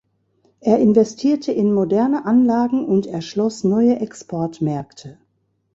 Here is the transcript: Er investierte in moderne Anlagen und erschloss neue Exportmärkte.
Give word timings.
Er 0.61 0.79
investierte 0.79 1.51
in 1.51 1.71
moderne 1.75 2.25
Anlagen 2.25 2.87
und 2.87 3.05
erschloss 3.05 3.63
neue 3.63 3.97
Exportmärkte. 3.99 5.19